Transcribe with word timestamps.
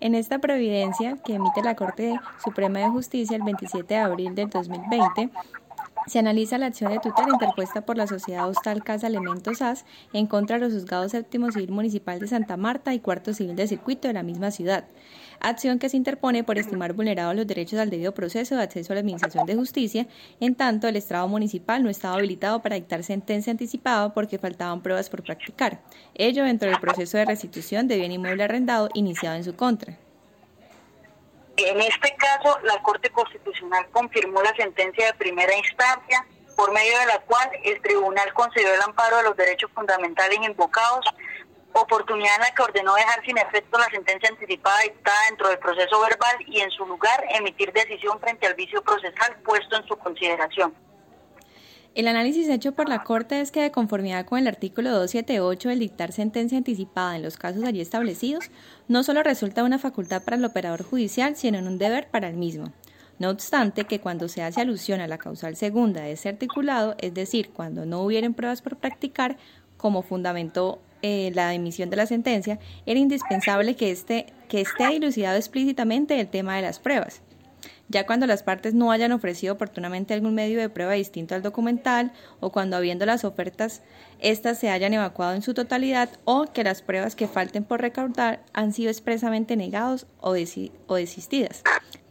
En 0.00 0.14
esta 0.14 0.38
providencia 0.38 1.16
que 1.24 1.34
emite 1.34 1.62
la 1.62 1.74
Corte 1.74 2.20
Suprema 2.42 2.78
de 2.78 2.88
Justicia 2.88 3.36
el 3.36 3.42
27 3.42 3.94
de 3.94 4.00
abril 4.00 4.34
del 4.34 4.48
2020, 4.48 5.30
se 6.08 6.18
analiza 6.18 6.58
la 6.58 6.66
acción 6.66 6.92
de 6.92 7.00
tutela 7.00 7.28
interpuesta 7.32 7.82
por 7.82 7.96
la 7.96 8.06
sociedad 8.06 8.48
hostal 8.48 8.82
Casa 8.82 9.06
Elementos 9.06 9.60
AS 9.60 9.84
en 10.12 10.26
contra 10.26 10.58
de 10.58 10.64
los 10.64 10.72
juzgados 10.72 11.12
séptimo 11.12 11.50
civil 11.52 11.70
municipal 11.70 12.18
de 12.18 12.26
Santa 12.26 12.56
Marta 12.56 12.94
y 12.94 13.00
cuarto 13.00 13.34
civil 13.34 13.56
de 13.56 13.66
circuito 13.66 14.08
de 14.08 14.14
la 14.14 14.22
misma 14.22 14.50
ciudad. 14.50 14.84
Acción 15.40 15.78
que 15.78 15.88
se 15.88 15.96
interpone 15.96 16.44
por 16.44 16.58
estimar 16.58 16.94
vulnerados 16.94 17.36
los 17.36 17.46
derechos 17.46 17.78
al 17.78 17.90
debido 17.90 18.12
proceso 18.12 18.56
de 18.56 18.62
acceso 18.62 18.92
a 18.92 18.94
la 18.94 19.00
administración 19.00 19.46
de 19.46 19.54
justicia, 19.54 20.08
en 20.40 20.54
tanto 20.54 20.88
el 20.88 20.96
estrado 20.96 21.28
municipal 21.28 21.82
no 21.82 21.90
estaba 21.90 22.16
habilitado 22.16 22.60
para 22.62 22.76
dictar 22.76 23.04
sentencia 23.04 23.50
anticipada 23.50 24.14
porque 24.14 24.38
faltaban 24.38 24.82
pruebas 24.82 25.10
por 25.10 25.22
practicar. 25.22 25.82
Ello 26.14 26.44
dentro 26.44 26.68
del 26.68 26.80
proceso 26.80 27.18
de 27.18 27.26
restitución 27.26 27.86
de 27.86 27.98
bien 27.98 28.12
inmueble 28.12 28.44
arrendado 28.44 28.88
iniciado 28.94 29.36
en 29.36 29.44
su 29.44 29.54
contra. 29.54 30.07
En 31.58 31.80
este 31.80 32.14
caso, 32.14 32.56
la 32.62 32.80
Corte 32.82 33.10
Constitucional 33.10 33.88
confirmó 33.90 34.40
la 34.42 34.54
sentencia 34.54 35.06
de 35.06 35.14
primera 35.14 35.56
instancia, 35.56 36.24
por 36.54 36.72
medio 36.72 36.96
de 37.00 37.06
la 37.06 37.18
cual 37.22 37.50
el 37.64 37.82
tribunal 37.82 38.32
concedió 38.32 38.72
el 38.72 38.82
amparo 38.82 39.16
de 39.16 39.22
los 39.24 39.36
derechos 39.36 39.68
fundamentales 39.74 40.38
invocados, 40.40 41.04
oportunidad 41.72 42.36
en 42.36 42.42
la 42.42 42.54
que 42.54 42.62
ordenó 42.62 42.94
dejar 42.94 43.24
sin 43.24 43.38
efecto 43.38 43.76
la 43.76 43.90
sentencia 43.90 44.28
anticipada 44.28 44.82
dictada 44.82 45.18
dentro 45.28 45.48
del 45.48 45.58
proceso 45.58 46.00
verbal 46.00 46.36
y 46.46 46.60
en 46.60 46.70
su 46.70 46.86
lugar 46.86 47.24
emitir 47.30 47.72
decisión 47.72 48.20
frente 48.20 48.46
al 48.46 48.54
vicio 48.54 48.80
procesal 48.82 49.36
puesto 49.44 49.76
en 49.76 49.86
su 49.88 49.96
consideración. 49.96 50.72
El 51.94 52.06
análisis 52.06 52.48
hecho 52.48 52.72
por 52.72 52.88
la 52.88 53.02
Corte 53.02 53.40
es 53.40 53.50
que 53.50 53.62
de 53.62 53.72
conformidad 53.72 54.24
con 54.24 54.38
el 54.38 54.46
artículo 54.46 54.90
278 54.90 55.70
del 55.70 55.78
dictar 55.80 56.12
sentencia 56.12 56.58
anticipada 56.58 57.16
en 57.16 57.22
los 57.22 57.36
casos 57.36 57.64
allí 57.64 57.80
establecidos, 57.80 58.50
no 58.86 59.02
solo 59.02 59.22
resulta 59.22 59.64
una 59.64 59.78
facultad 59.78 60.22
para 60.22 60.36
el 60.36 60.44
operador 60.44 60.84
judicial, 60.84 61.34
sino 61.34 61.58
un 61.58 61.78
deber 61.78 62.08
para 62.08 62.28
el 62.28 62.36
mismo. 62.36 62.72
No 63.18 63.30
obstante, 63.30 63.84
que 63.84 64.00
cuando 64.00 64.28
se 64.28 64.42
hace 64.42 64.60
alusión 64.60 65.00
a 65.00 65.08
la 65.08 65.18
causal 65.18 65.56
segunda 65.56 66.02
de 66.02 66.12
ese 66.12 66.28
articulado, 66.28 66.94
es 66.98 67.14
decir, 67.14 67.50
cuando 67.50 67.84
no 67.84 68.02
hubieran 68.02 68.34
pruebas 68.34 68.62
por 68.62 68.76
practicar, 68.76 69.36
como 69.76 70.02
fundamentó 70.02 70.80
eh, 71.02 71.32
la 71.34 71.52
emisión 71.52 71.90
de 71.90 71.96
la 71.96 72.06
sentencia, 72.06 72.60
era 72.86 73.00
indispensable 73.00 73.74
que, 73.74 73.90
este, 73.90 74.26
que 74.48 74.60
esté 74.60 74.86
dilucidado 74.88 75.36
explícitamente 75.36 76.20
el 76.20 76.28
tema 76.28 76.54
de 76.54 76.62
las 76.62 76.78
pruebas 76.78 77.22
ya 77.88 78.06
cuando 78.06 78.26
las 78.26 78.42
partes 78.42 78.74
no 78.74 78.90
hayan 78.90 79.12
ofrecido 79.12 79.54
oportunamente 79.54 80.14
algún 80.14 80.34
medio 80.34 80.58
de 80.60 80.68
prueba 80.68 80.92
distinto 80.92 81.34
al 81.34 81.42
documental 81.42 82.12
o 82.40 82.50
cuando 82.50 82.76
habiendo 82.76 83.06
las 83.06 83.24
ofertas 83.24 83.82
éstas 84.20 84.58
se 84.58 84.70
hayan 84.70 84.94
evacuado 84.94 85.34
en 85.34 85.42
su 85.42 85.54
totalidad 85.54 86.10
o 86.24 86.46
que 86.52 86.64
las 86.64 86.82
pruebas 86.82 87.16
que 87.16 87.28
falten 87.28 87.64
por 87.64 87.80
recaudar 87.80 88.42
han 88.52 88.72
sido 88.72 88.90
expresamente 88.90 89.56
negados 89.56 90.06
o, 90.20 90.34
o 90.86 90.94
desistidas. 90.94 91.62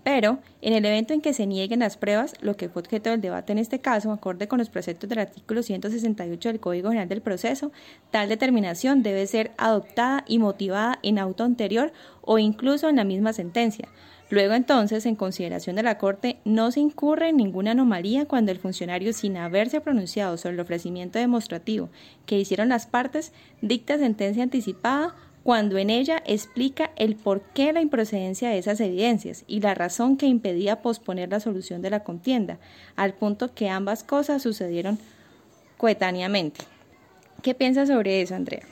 Pero, 0.08 0.40
en 0.62 0.72
el 0.72 0.86
evento 0.86 1.14
en 1.14 1.20
que 1.20 1.34
se 1.34 1.46
nieguen 1.46 1.82
las 1.82 1.98
pruebas, 1.98 2.34
lo 2.40 2.56
que 2.56 2.70
fue 2.70 2.82
objeto 2.82 3.10
del 3.10 3.20
debate 3.20 3.52
en 3.52 3.58
este 3.58 3.80
caso, 3.80 4.14
acorde 4.14 4.48
con 4.48 4.58
los 4.58 4.70
preceptos 4.70 5.10
del 5.10 5.20
artículo 5.20 5.62
168 5.64 6.48
del 6.48 6.62
Código 6.62 6.88
General 6.88 7.10
del 7.10 7.22
Proceso, 7.22 7.74
tal 8.10 8.30
determinación 8.30 9.04
debe 9.04 9.28
ser 9.28 9.52
adoptada 9.58 10.24
y 10.26 10.40
motivada 10.40 10.98
en 11.04 11.20
auto 11.20 11.44
anterior 11.44 11.92
o 12.22 12.40
incluso 12.40 12.88
en 12.88 12.96
la 12.96 13.04
misma 13.04 13.34
sentencia, 13.34 13.90
Luego 14.30 14.54
entonces, 14.54 15.06
en 15.06 15.16
consideración 15.16 15.78
de 15.78 15.84
la 15.84 15.98
Corte, 15.98 16.38
no 16.44 16.72
se 16.72 16.82
incurre 16.82 17.30
en 17.30 17.38
ninguna 17.38 17.72
anomalía 17.72 18.26
cuando 18.26 18.52
el 18.52 18.60
funcionario, 18.60 19.14
sin 19.14 19.38
haberse 19.38 19.80
pronunciado 19.80 20.38
sobre 20.38 20.56
el 20.56 20.60
ofrecimiento 20.60 21.18
demostrativo 21.18 21.90
que 22.26 22.38
hicieron 22.38 22.70
las 22.70 22.88
partes, 22.88 23.32
dicta 23.62 23.98
sentencia 23.98 24.44
anticipada 24.44 25.16
cuando 25.44 25.78
en 25.78 25.90
ella 25.90 26.22
explica 26.26 26.92
el 26.98 27.16
por 27.16 27.40
qué 27.54 27.72
la 27.72 27.80
improcedencia 27.80 28.50
de 28.50 28.58
esas 28.58 28.82
evidencias 28.82 29.46
y 29.48 29.62
la 29.62 29.74
razón 29.74 30.18
que 30.18 30.26
impedía 30.26 30.82
posponer 30.82 31.30
la 31.30 31.40
solución 31.40 31.82
de 31.82 31.90
la 31.90 32.04
contienda, 32.04 32.58
al 32.98 33.14
punto 33.14 33.54
que 33.54 33.70
ambas 33.70 34.04
cosas 34.04 34.42
sucedieron 34.42 35.00
coetáneamente. 35.78 36.66
¿Qué 37.42 37.54
piensas 37.54 37.88
sobre 37.88 38.22
eso, 38.22 38.36
Andrea? 38.36 38.64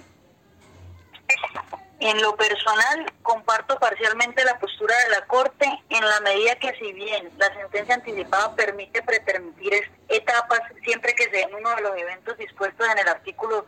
En 2.06 2.22
lo 2.22 2.36
personal, 2.36 3.12
comparto 3.24 3.80
parcialmente 3.80 4.46
la 4.46 4.60
postura 4.60 4.96
de 4.96 5.10
la 5.10 5.26
Corte 5.26 5.66
en 5.90 6.08
la 6.08 6.20
medida 6.20 6.54
que 6.54 6.72
si 6.78 6.94
bien 6.94 7.32
la 7.40 7.52
sentencia 7.56 7.96
anticipada 7.96 8.56
permite 8.56 9.02
pretermitir 9.02 9.74
etapas 10.08 10.60
siempre 10.84 11.16
que 11.16 11.28
sea 11.32 11.48
uno 11.58 11.76
de 11.76 11.82
los 11.82 11.98
eventos 11.98 12.38
dispuestos 12.38 12.88
en 12.92 13.00
el 13.00 13.08
artículo 13.08 13.66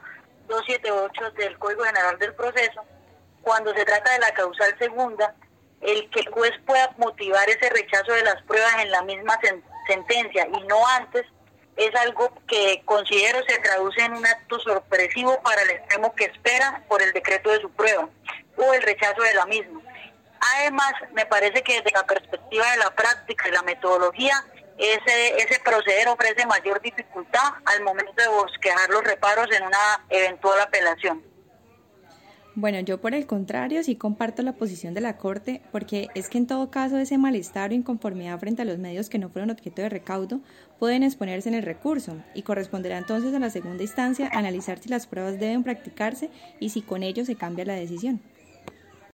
278 0.49 1.31
del 1.31 1.57
Código 1.57 1.83
General 1.83 2.19
del 2.19 2.35
Proceso, 2.35 2.83
cuando 3.41 3.73
se 3.73 3.85
trata 3.85 4.11
de 4.11 4.19
la 4.19 4.31
causal 4.35 4.77
segunda, 4.77 5.33
el 5.81 6.07
que 6.11 6.19
el 6.19 6.29
juez 6.29 6.53
pueda 6.67 6.93
motivar 6.97 7.49
ese 7.49 7.71
rechazo 7.71 8.11
de 8.11 8.23
las 8.23 8.39
pruebas 8.43 8.83
en 8.83 8.91
la 8.91 9.01
misma 9.01 9.39
sentencia 9.87 10.47
y 10.47 10.63
no 10.67 10.87
antes, 10.89 11.25
es 11.77 11.95
algo 11.95 12.33
que 12.47 12.81
considero 12.85 13.39
se 13.47 13.59
traduce 13.59 14.01
en 14.01 14.13
un 14.13 14.25
acto 14.25 14.59
sorpresivo 14.59 15.39
para 15.41 15.61
el 15.61 15.69
extremo 15.69 16.13
que 16.15 16.25
espera 16.25 16.83
por 16.87 17.01
el 17.01 17.13
decreto 17.13 17.51
de 17.51 17.61
su 17.61 17.69
prueba 17.71 18.09
o 18.57 18.73
el 18.73 18.81
rechazo 18.81 19.21
de 19.21 19.35
la 19.35 19.45
misma. 19.45 19.79
Además, 20.55 20.93
me 21.13 21.25
parece 21.25 21.61
que 21.61 21.75
desde 21.75 21.91
la 21.91 22.05
perspectiva 22.05 22.69
de 22.71 22.77
la 22.77 22.91
práctica 22.91 23.47
y 23.47 23.51
la 23.51 23.61
metodología, 23.61 24.43
ese, 24.77 25.37
ese 25.37 25.59
proceder 25.63 26.07
ofrece 26.07 26.45
mayor 26.45 26.81
dificultad 26.81 27.53
al 27.65 27.81
momento 27.81 28.13
de 28.15 28.27
bosquejar 28.27 28.89
los 28.89 29.03
reparos 29.03 29.47
en 29.51 29.63
una 29.63 30.05
eventual 30.09 30.59
apelación. 30.61 31.23
Bueno, 32.59 32.79
yo 32.79 32.99
por 32.99 33.13
el 33.13 33.27
contrario 33.27 33.83
sí 33.83 33.95
comparto 33.95 34.41
la 34.41 34.53
posición 34.53 34.95
de 34.95 35.01
la 35.01 35.17
Corte 35.17 35.61
porque 35.71 36.07
es 36.15 36.27
que 36.27 36.39
en 36.39 36.47
todo 36.47 36.71
caso 36.71 36.97
ese 36.97 37.19
malestar 37.19 37.69
o 37.69 37.75
inconformidad 37.75 38.39
frente 38.39 38.63
a 38.63 38.65
los 38.65 38.79
medios 38.79 39.09
que 39.09 39.19
no 39.19 39.29
fueron 39.29 39.51
objeto 39.51 39.83
de 39.83 39.89
recaudo 39.89 40.39
pueden 40.79 41.03
exponerse 41.03 41.49
en 41.49 41.53
el 41.53 41.61
recurso 41.61 42.15
y 42.33 42.41
corresponderá 42.41 42.97
entonces 42.97 43.31
a 43.35 43.37
la 43.37 43.51
segunda 43.51 43.83
instancia 43.83 44.31
analizar 44.33 44.79
si 44.79 44.89
las 44.89 45.05
pruebas 45.05 45.39
deben 45.39 45.61
practicarse 45.61 46.31
y 46.59 46.69
si 46.69 46.81
con 46.81 47.03
ello 47.03 47.25
se 47.25 47.35
cambia 47.35 47.63
la 47.63 47.75
decisión. 47.75 48.21